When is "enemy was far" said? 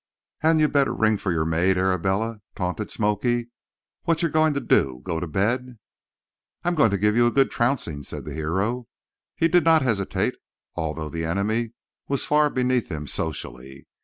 11.25-12.49